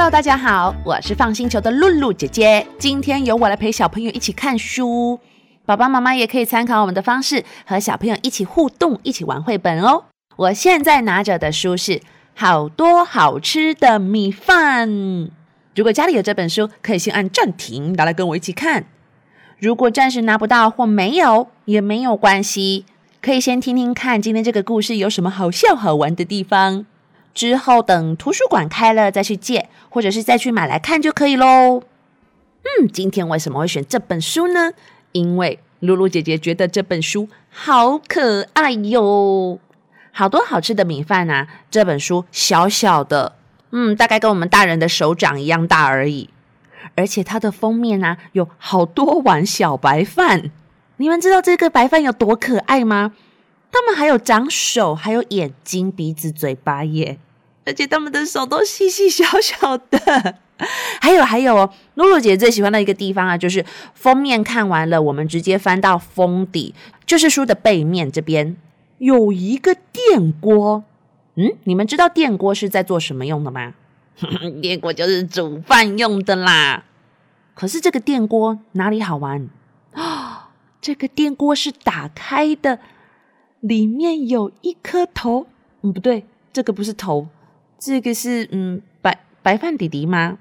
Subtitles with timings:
[0.00, 2.66] Hello，大家好，我是放星球的露露姐姐。
[2.78, 5.20] 今天由我来陪小朋友一起看书，
[5.66, 10.04] 爸爸妈妈也可以参考我们的方式，和小朋友一起互动，一起玩绘本哦。
[10.36, 11.92] 我现在拿着的书是
[12.34, 14.88] 《好多好吃的米饭》。
[15.74, 18.86] 如果家里有这本书，可以先按暂停，拿来跟我一起看。
[19.58, 22.86] 如果暂时拿不到或没有，也没有关系，
[23.20, 26.86] 可以先听听看今天这个故事有什么好笑好玩的地方。
[27.34, 31.82] 之后等图书馆开了再去借，或者是再去买来看就可以喽。
[32.62, 34.72] 嗯，今天为什么会选这本书呢？
[35.12, 39.58] 因为露露姐姐觉得这本书好可爱哟，
[40.12, 41.48] 好多好吃的米饭啊！
[41.70, 43.36] 这本书小小的，
[43.70, 46.28] 嗯，大概跟我们大人的手掌一样大而已。
[46.96, 50.50] 而且它的封面呢，有好多碗小白饭。
[50.98, 53.12] 你们知道这个白饭有多可爱吗？
[53.72, 57.18] 他们还有长手，还有眼睛、鼻子、嘴巴耶！
[57.66, 60.36] 而且他们的手都细细小小的。
[61.00, 63.64] 还有还有哦，露露姐最喜欢的一个地方啊，就是
[63.94, 66.74] 封面看完了，我们直接翻到封底，
[67.06, 68.56] 就是书的背面这边
[68.98, 70.84] 有一个电锅。
[71.36, 73.72] 嗯，你们知道电锅是在做什么用的吗？
[74.60, 76.84] 电锅就是煮饭用的啦。
[77.54, 79.48] 可是这个电锅哪里好玩
[79.92, 80.50] 啊？
[80.82, 82.80] 这个电锅是打开的。
[83.60, 85.46] 里面有一颗头，
[85.82, 87.28] 嗯，不对，这个不是头，
[87.78, 90.38] 这个是嗯白白饭弟弟吗？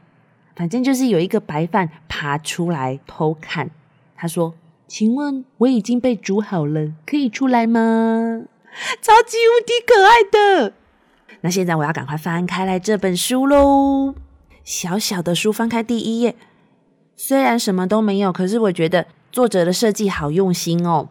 [0.55, 3.71] 反正就是有一个白饭爬出来偷看。
[4.15, 4.53] 他说
[4.87, 8.41] ：“请问我已经被煮好了，可以出来吗？”
[9.01, 10.73] 超级无敌可爱的。
[11.41, 14.15] 那现在我要赶快翻开来这本书喽。
[14.65, 16.35] 小小的书翻开第一页，
[17.15, 21.07] 虽然什么都没有，可是我觉得作者的设计好用心哦。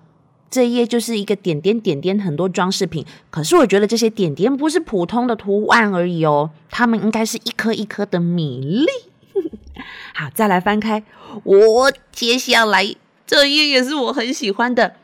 [0.51, 3.05] 这一页就是一个点点点点，很多装饰品。
[3.31, 8.87] 可是我觉得这些点点不是普通的图案而已哦，它们应该是一颗一颗的米粒。
[10.15, 11.05] 好，再来翻开，
[11.45, 12.95] 我接下来
[13.27, 14.95] 这一页也是我很喜欢的。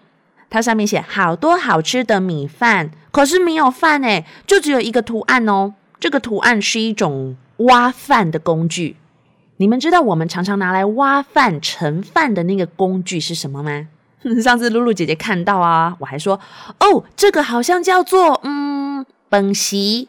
[0.51, 5.75] 它上面写好多好吃的米饭，可是没有饭诶，就只有一个图案哦。
[6.01, 8.97] 这个图案是一种挖饭的工具。
[9.59, 13.89] 你们知道我们常常拿来挖饭盛饭的那个工具是什么吗？
[14.43, 16.41] 上次露露姐姐看到啊，我还说
[16.81, 20.09] 哦，这个好像叫做嗯本席。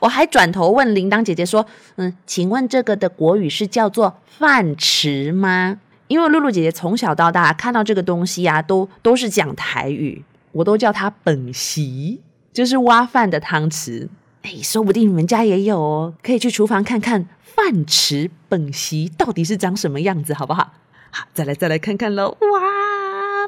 [0.00, 1.64] 我还转头问铃铛姐姐说，
[1.96, 5.78] 嗯，请问这个的国语是叫做饭匙吗？
[6.08, 12.20] 因为露露姐姐从小到大看到这个东西啊，都都是讲台语，我都叫它本席，
[12.52, 14.08] 就是挖饭的汤匙。
[14.42, 20.72] 哎，说不定你们家也有哦，可以去厨房看看饭匙本席到底是长什么样子，好不好？
[21.10, 22.75] 好，再来再来看看喽，哇！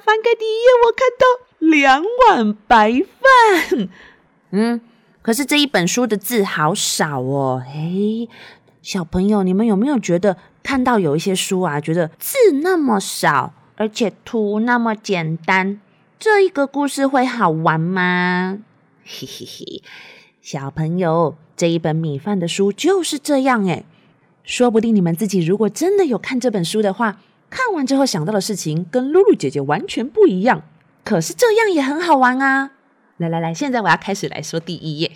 [0.09, 1.27] 翻开第一页，我看到
[1.59, 3.91] 两碗白饭。
[4.53, 4.81] 嗯，
[5.21, 7.63] 可是这一本书的字好少哦。
[7.63, 8.27] 嘿，
[8.81, 15.79] 小朋友，你们有没有觉得看到有一些书啊，觉得字那么少，而且图那么简单，
[16.19, 18.61] 这一个故事会好玩吗？
[19.05, 19.83] 嘿嘿嘿，
[20.41, 23.85] 小朋友，这一本米饭的书就是这样诶
[24.43, 27.19] 说不定你们自己如果真的有看这本书的话。
[27.51, 30.63] 看完之后想到的事情跟露露姐姐完全不一样，
[31.05, 32.73] 可是这样也很好玩啊！
[33.17, 35.11] 来来来，现在我要开始来说第一页。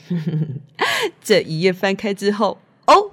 [1.22, 3.12] 这一页翻开之后，哦，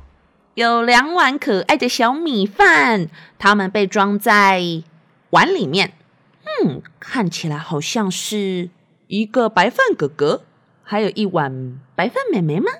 [0.55, 3.07] 有两碗可爱的小米饭，
[3.37, 4.63] 它们被装在
[5.31, 5.93] 碗里面。
[6.63, 8.69] 嗯，看起来好像是
[9.07, 10.43] 一个白饭哥哥，
[10.81, 12.71] 还有一碗白饭妹妹吗？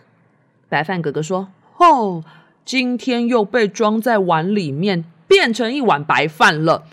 [0.67, 2.23] 白饭哥哥说：“哦，
[2.65, 6.83] 今天又被装在碗里面。”变成一碗白饭了，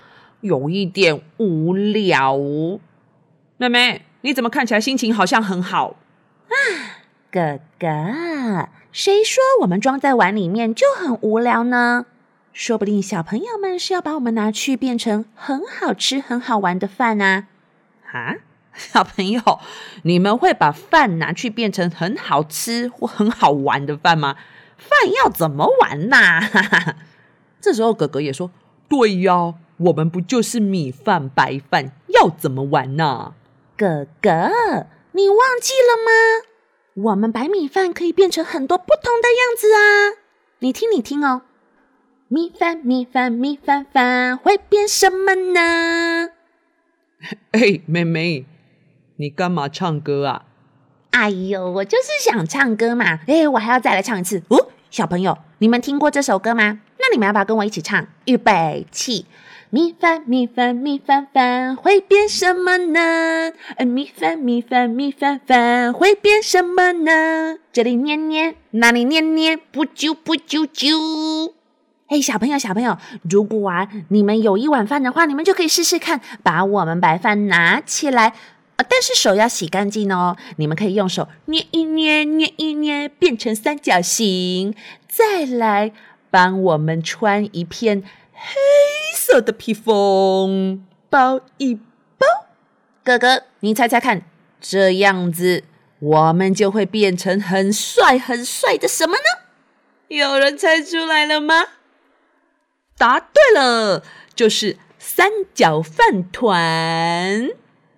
[0.43, 2.37] 有一点无聊。
[3.57, 5.97] 妹妹，你怎么看起来心情好像很好
[6.49, 6.55] 啊？
[7.33, 12.05] 哥哥，谁说我们装在碗里面就很无聊呢？
[12.53, 17.47] 说不定小朋友们是要把我们拿去变成很好吃、很好玩的饭啊！
[18.13, 18.37] 啊，
[18.77, 19.61] 小朋友，
[20.03, 24.37] 你们会把饭拿去变成很好吃或很好玩的饭吗？
[24.77, 24.91] 饭
[25.25, 26.41] 要怎么玩呐？
[27.67, 28.53] 这时候，哥哥也说
[28.89, 33.35] ：“对呀，我们不就是米饭白饭，要怎么玩呢？”
[33.77, 34.31] 哥哥，
[35.11, 36.47] 你忘记了吗？
[37.09, 40.23] 我们白米饭可以变成很多不同的样子啊！
[40.61, 41.43] 你听，你听哦，
[42.29, 46.29] 米饭米饭米饭饭会变什么呢？
[47.51, 48.47] 哎，妹妹，
[49.17, 50.45] 你干嘛唱歌啊？
[51.11, 53.19] 哎呦，我就是想唱歌嘛！
[53.27, 54.69] 哎，我还要再来唱一次哦。
[54.89, 56.83] 小朋友，你们听过这首歌吗？
[57.07, 58.05] 那你们要不要跟我一起唱？
[58.25, 59.27] 预备起！
[59.71, 63.53] 米饭米饭米饭饭会变什么呢？
[63.87, 67.59] 米饭米饭米饭饭会变什么呢？
[67.73, 71.53] 这里捏捏，那里捏捏，不啾不啾啾。
[72.09, 72.99] 嘿，小朋友小朋友，
[73.31, 78.29] 如果啊你们有一碗饭的话，你们就可以试试看，把我们白饭拿起来，
[78.77, 80.37] 啊，但是手要洗干净哦。
[80.57, 84.75] 你们可以用手捏一捏，捏一捏，变成三角形，
[85.09, 85.93] 再来
[86.37, 88.03] 帮我们穿一片。
[88.31, 88.57] 黑
[89.15, 91.77] 色的披风包一
[92.19, 92.27] 包，
[93.03, 94.21] 哥哥，你猜猜看，
[94.61, 95.65] 这样子
[95.99, 99.41] 我们就会变成很帅很帅的什么呢？
[100.09, 101.55] 有人猜出来了吗？
[102.99, 104.03] 答对了，
[104.35, 107.49] 就是三角饭团。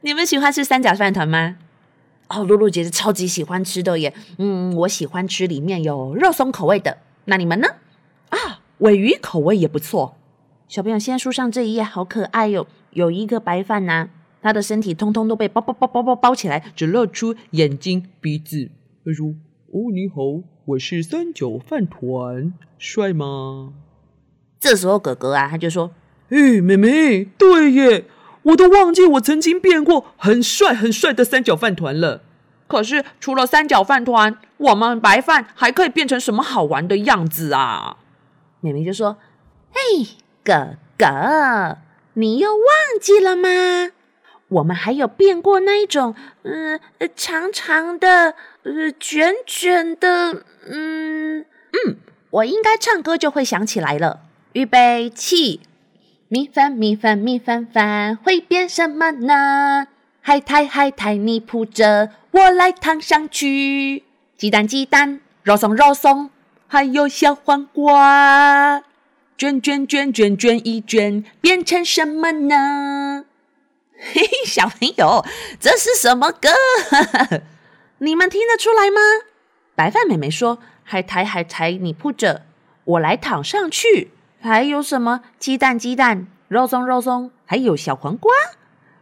[0.03, 1.57] 你们喜欢吃三角饭团吗？
[2.29, 4.15] 哦，露露姐姐超级喜欢吃的耶。
[4.39, 6.99] 嗯，我喜欢吃里面有肉松口味的。
[7.25, 7.69] 那你们呢？
[8.79, 10.17] 啊，尾鱼口味也不错。
[10.69, 12.67] 小朋友，现在书上这一页好可爱哟！
[12.91, 14.09] 有一个白饭呐，
[14.43, 18.71] 他的身体通通都被包包包包包包起来，只露出眼睛、鼻子。
[19.05, 19.29] 他说
[19.73, 23.73] ：“哦，你好，我是三角饭团，帅吗？”
[24.61, 25.93] 这时候哥哥啊，他就说
[26.31, 28.05] ：“哎，妹妹，对耶，
[28.43, 32.23] 我都忘记我曾经变过很帅很帅的三角饭团了。
[32.67, 37.97] 可是除了三角饭团，我们白饭还可以变成什么好玩的样子啊？”
[38.61, 39.17] 妹妹就说
[39.73, 40.07] ：“嘿。”
[40.45, 41.79] 哥哥，
[42.15, 42.65] 你又忘
[43.01, 43.91] 记了吗？
[44.49, 46.81] 我们还有变过那一种，嗯，
[47.15, 51.97] 长长的，呃，卷卷的，嗯嗯，
[52.31, 54.21] 我应该唱歌就会想起来了。
[54.55, 55.61] 预备起，
[56.29, 59.89] 米饭米饭米饭饭会变什么呢？
[60.23, 64.05] 海苔海苔你铺着，我来躺上去。
[64.39, 66.31] 鸡蛋鸡蛋，肉松肉松，
[66.71, 68.83] 还有小黄瓜。
[69.39, 73.25] 卷卷卷卷卷一卷，变成什么呢？
[73.99, 75.25] 嘿嘿，小朋友，
[75.59, 76.51] 这是什么歌？
[77.99, 79.01] 你们听得出来吗？
[79.75, 82.43] 白饭妹妹说：“海苔海苔，你铺着，
[82.85, 84.11] 我来躺上去。”
[84.41, 85.23] 还有什么？
[85.39, 88.31] 鸡蛋鸡蛋，肉松肉松，还有小黄瓜。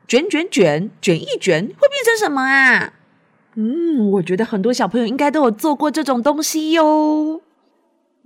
[0.07, 2.93] 卷卷卷卷一卷，会变成什么啊？
[3.57, 7.43] 嗯，我觉得很多小朋友应该都有做过这种东西哟。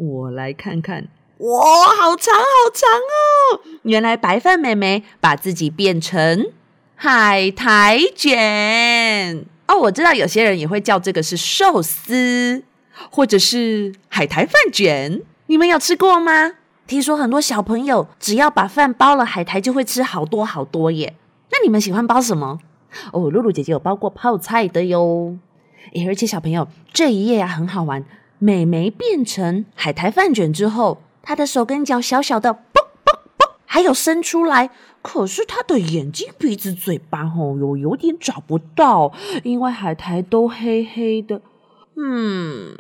[0.01, 1.09] 我来看看。
[1.39, 3.61] 哇，好长好长哦！
[3.83, 6.53] 原来白饭妹妹把自己变成
[6.95, 9.79] 海苔卷哦。
[9.81, 12.63] 我知道有些人也会叫这个是寿司，
[13.11, 15.21] 或者是海苔饭卷。
[15.47, 16.53] 你们有吃过吗？
[16.87, 21.15] 听说很多小朋友只要把饭包了海苔，就会吃好多好多耶。
[21.51, 22.59] 那你们喜欢包什么？
[23.13, 25.37] 哦，露露姐姐有包过泡菜的哟。
[25.95, 28.05] 诶，而且小朋友这一页啊很好玩，
[28.41, 31.01] 美眉变成海苔饭卷之后。
[31.23, 34.71] 她的手跟脚小小的，啵啵啵，还有伸出来。
[35.03, 39.13] 可是她的眼睛、鼻子、嘴巴，吼，有有点找不到，
[39.45, 41.43] 因为海苔都黑黑的。
[41.95, 42.75] 嗯，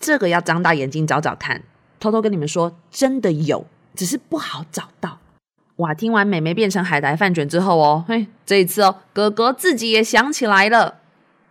[0.00, 1.62] 这个要张大眼睛找找看。
[2.00, 3.64] 偷偷跟你们说，真的有，
[3.94, 5.20] 只是不好找到。
[5.76, 5.94] 哇！
[5.94, 10.96] 听完美美变成海苔饭卷之后哦，嘿，这一次哦，哥哥自己也想起来了。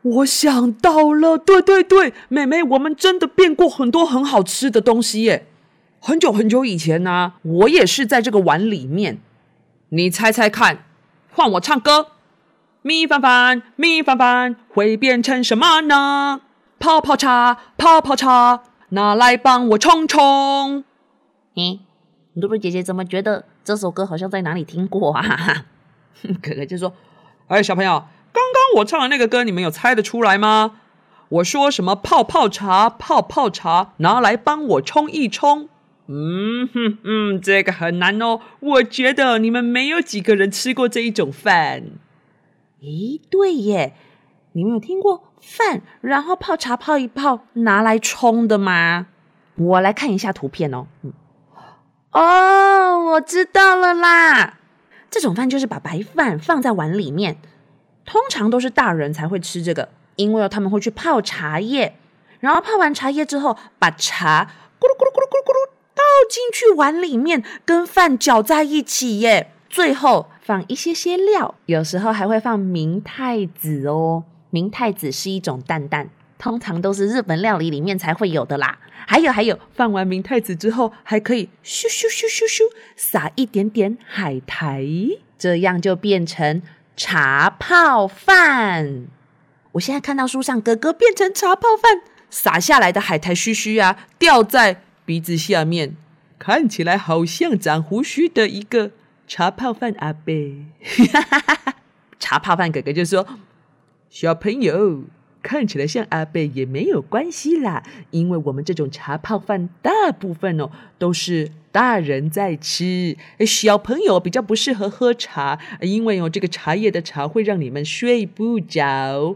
[0.04, 5.48] 我想到了，对对对，妹妹，我们真的变过很多很好吃的东西耶。
[6.00, 9.20] 很久很久以前呢，我也是在这个碗里面。
[9.90, 10.86] 你猜猜看，
[11.32, 12.08] 换我唱歌。
[12.82, 16.42] 米饭饭，米饭饭会变成什么呢？
[16.80, 20.84] 泡泡茶，泡泡茶，拿来帮我冲冲。
[21.54, 21.80] 咦，
[22.34, 25.66] 露露姐姐怎么觉得这首歌好像在哪里听过啊？
[26.44, 26.94] 哥哥就说
[27.48, 28.04] ：“哎，小朋友，
[28.76, 30.80] 我唱的那个歌，你们有猜得出来吗？
[31.30, 31.96] 我说什么？
[31.96, 35.70] 泡泡茶，泡泡茶，拿来帮我冲一冲。”
[36.08, 38.42] 嗯哼嗯，这个很难哦。
[38.60, 41.84] 我觉得你们没有几个人吃过这一种饭。
[42.82, 43.96] 咦，对耶，
[44.52, 49.08] 你们有听过饭然后泡茶泡一泡拿来冲的吗？
[49.56, 50.88] 我来看一下图片哦。
[52.12, 54.60] 哦，我知道了啦。
[55.10, 57.38] 这种饭就是把白饭放在碗里面，
[58.06, 61.96] 通常都是大人才会吃这个，因为他们会去泡茶叶，
[62.40, 65.74] 然后泡完茶叶之后，把茶咕噜咕噜咕噜咕噜咕噜。
[65.96, 69.52] 倒进去碗里面，跟饭搅在一起耶。
[69.70, 74.24] 最后放一些些料，有时候还会放明太子哦。
[74.50, 78.80] 明太子是一种蛋蛋，通常都是日本料理里面才会有的啦。
[79.06, 82.62] 还有还有，放完明太子之后，还可以咻咻咻咻咻
[82.96, 84.84] 撒一点点海苔，
[85.38, 86.62] 这样就变成
[86.96, 89.08] 茶泡饭。
[89.74, 94.82] 我现在看到书上哥哥变成茶泡饭，撒下来的海苔须须啊，掉在。
[95.06, 95.98] 鼻子下面
[96.40, 98.92] 看起来好像长胡须的一个
[99.28, 100.66] 茶泡饭阿贝。
[102.20, 103.28] 茶泡饭哥哥就说
[104.10, 105.04] ：“小朋友。”
[105.44, 119.36] 看起来像阿贝也没有关系啦，因为我们这种茶泡饭大部分哦都是大人在吃，小朋友比较不适合喝茶，因为哦这个茶叶的茶会让你们睡不着。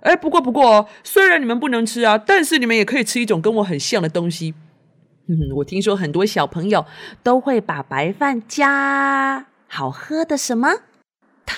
[0.00, 4.54] 哎，不过不过，虽然你们不能吃啊，但是你们也可以吃一种跟我很像的东西。
[5.28, 6.84] 嗯，我听说很多小朋友
[7.22, 10.70] 都会把白饭加好喝的什么
[11.46, 11.56] 汤。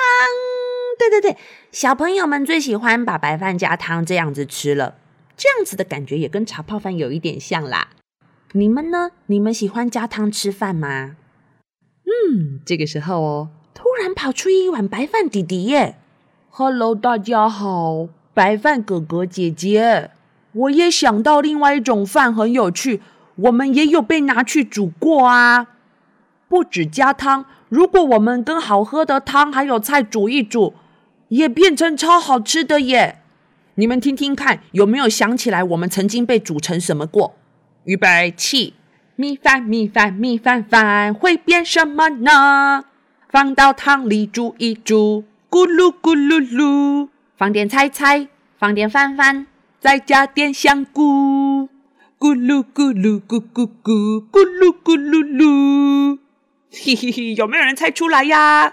[0.99, 1.37] 对对对，
[1.73, 4.97] 小朋友们最喜欢把白饭加汤这样子吃了，
[5.37, 7.89] 这样子的感觉也跟茶泡饭有一点像啦。
[8.53, 9.11] 你们呢？
[9.27, 11.17] 你们喜欢加汤吃饭吗？
[12.05, 15.97] 嗯，这个时候哦，突然跑出一碗白饭弟弟耶
[16.51, 20.11] ！Hello，大家好，白饭哥哥姐姐，
[20.53, 23.03] 我也想到另外一种饭很有趣，
[23.37, 25.67] 我们也有被拿去煮过啊，
[26.49, 30.75] 不止加汤，如果我们跟好喝的汤还有菜煮一煮。
[31.35, 33.19] 也变成超好吃的耶！
[33.75, 37.35] 你们听听看，有没有想起来我们曾经被煮成什么过？
[37.87, 38.75] 预备起，
[39.17, 42.85] 米饭米饭米饭饭会变什么呢？
[43.29, 49.49] 放到汤里煮一煮，咕噜咕噜噜，放点菜菜，放点饭饭，
[49.81, 51.69] 再加点香菇，
[52.17, 56.19] 咕噜咕噜咕咕咕，咕噜咕噜噜。
[56.71, 58.73] 嘿嘿嘿，有没有人猜出来呀？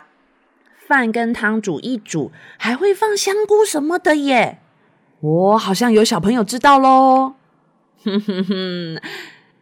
[0.88, 4.60] 饭跟汤煮一煮，还会放香菇什么的耶！
[5.20, 7.36] 我好像有小朋友知道喽。
[8.04, 9.02] 哼哼哼，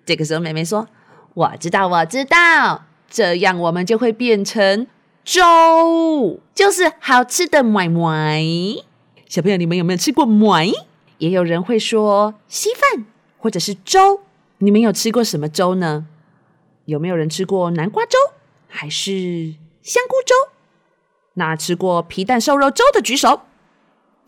[0.05, 0.87] 这个时候妹妹说
[1.35, 4.87] ：“我知道，我知道，这样我们就会变成
[5.25, 8.13] 粥，就是好吃的馍馍。”
[9.27, 10.63] 小朋友，你们有没有吃过馍？
[11.17, 13.05] 也有人会说稀饭
[13.37, 14.21] 或者是粥。
[14.59, 16.07] 你们有吃过什么粥呢？
[16.85, 18.17] 有没有人吃过南瓜粥，
[18.67, 20.33] 还是香菇粥？
[21.39, 23.41] 那吃过皮蛋瘦肉粥的举手。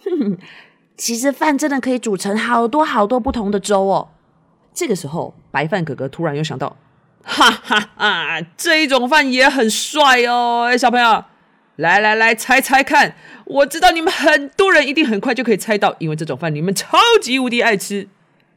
[0.97, 4.09] 其实饭真的可以煮成好多好多不同的粥哦。
[4.73, 6.77] 这个时候，白饭哥哥突然又想到，
[7.23, 10.67] 哈哈哈，这一种饭也很帅哦。
[10.69, 11.25] 哎，小朋友，
[11.75, 13.15] 来来来，猜猜看，
[13.45, 18.07] 我知道你们很多人一定很快就可以猜到，因为这种饭你们超级无敌爱吃。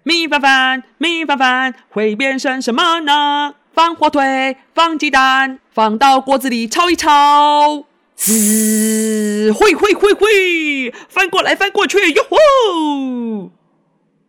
[0.05, 3.55] 米饭饭，米饭饭会变成什么呢？
[3.73, 7.85] 放火腿，放鸡蛋，放到锅子里炒一炒。
[8.17, 13.51] 滋，会会会会，翻过来翻过去，哟吼！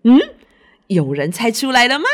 [0.04, 0.20] 嗯，
[0.88, 2.06] 有人猜出来了吗？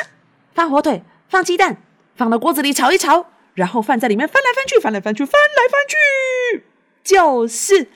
[0.54, 1.78] 放火腿，放鸡蛋，
[2.16, 6.66] 放到锅子里炒一炒，然后饭在里面翻来翻去，翻来翻去，翻来翻去，
[7.04, 7.88] 就是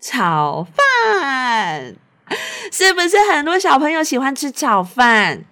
[0.00, 1.94] 炒饭。
[2.70, 5.44] 是不是很多小朋友喜欢吃炒饭？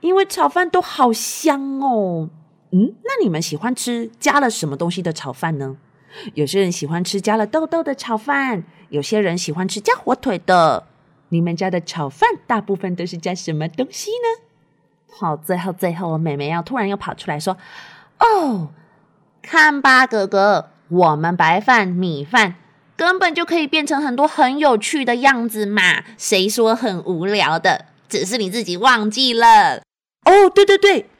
[0.00, 2.30] 因为炒饭都好香哦。
[2.70, 5.76] 嗯，那你们喜欢吃加了什么东西的炒饭呢？
[6.34, 10.86] 有些人喜欢吃加了豆豆的炒饭，有些人喜欢吃加火腿的。
[11.30, 14.44] 你们家的炒饭大部分都是加什么东西呢？
[15.10, 17.58] 好，最后最后，我妹妹要突然又跑出来说
[18.20, 18.68] ：“哦，
[19.42, 22.54] 看吧，哥哥，我们白饭米饭
[22.96, 26.04] 根本就可以变成很多很有趣的样子嘛！
[26.16, 27.86] 谁说很无聊的？
[28.08, 29.82] 只是你自己忘记了。
[30.24, 31.10] 哦，对对对。”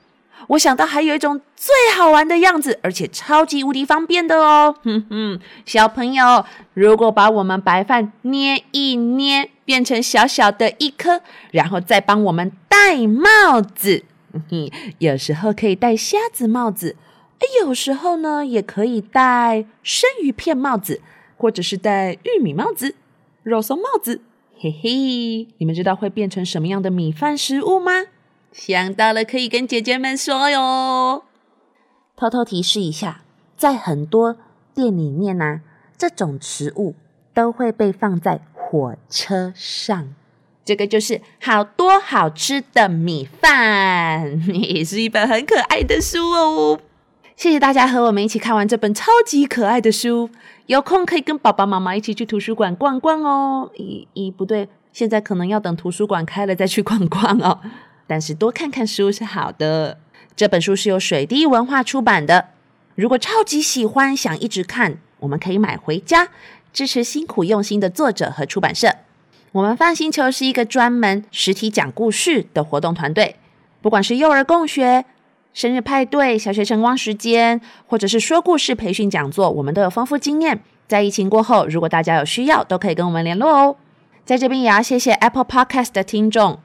[0.48, 4.74] 我想到还有一种最好玩的样子，而且超级无敌方便的哦！
[4.82, 16.96] 哼哼，小朋友，如果把我们白饭捏一捏，变成小小的一颗，然后再帮我们戴帽子，哼哼，有时候可以戴虾子帽子，
[17.62, 21.02] 有时候呢也可以戴生鱼片帽子，
[21.36, 22.94] 或者是戴玉米帽子、
[23.42, 24.22] 肉松帽子，
[24.58, 27.92] 嘿嘿，你们知道会变成什么样的米饭食物吗？
[28.52, 31.24] 想到了，可以跟姐姐们说哟。
[32.16, 33.22] 偷偷提示一下，
[33.56, 34.36] 在很多
[34.74, 35.60] 店里面呢，
[35.96, 36.94] 这种食物
[37.32, 40.14] 都会被放在火车上。
[40.64, 46.80] 这个就是好多好吃的米饭， 也是一本很可爱的书哦。
[47.36, 50.28] 谢谢大家和我们一起看完这本超级可爱的书。
[50.66, 53.70] 有空可以跟爸爸妈妈一起去图书馆逛逛哦。
[53.76, 57.60] 咦咦，不对，现在可能要等图书馆开了再去逛逛哦。
[58.08, 59.98] 但是多看看书是好的。
[60.34, 62.48] 这本书是由水滴文化出版的。
[62.96, 66.28] 如果超级喜欢，想一直看，我们可以买回家，
[66.72, 68.92] 支持辛苦用心的作者和出版社。
[69.52, 73.36] 我们放星球是一个专门实体讲故事的活动团队，
[73.80, 75.04] 不管是幼儿共学、
[75.54, 80.60] 生日派对、小学晨光时间，或者是说故事培训讲座，我们都有丰富经验。
[80.86, 83.76] 在疫情过后，如果大家有需要，都可以跟我们联络哦。
[84.24, 86.60] 在这边也要谢谢 Apple Podcast 的听众。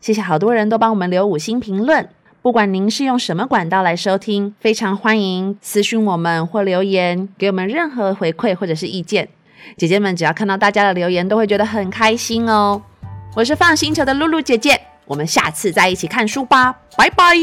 [0.00, 2.08] 谢谢好多人都帮我们留五星评论，
[2.40, 9.28] 不管您是用什么管道来收听，非常欢迎私讯我们或留言给我们任何回馈或者是意见。
[9.76, 12.80] 姐姐们只要看到大家的留言，都会觉得很开心哦。
[13.36, 17.36] 我是放星球的露露姐姐，我们下次再一起看书吧，拜拜。